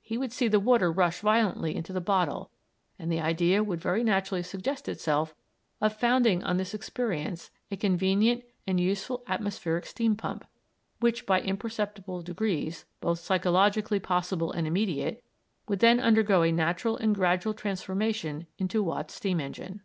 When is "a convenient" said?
7.72-8.44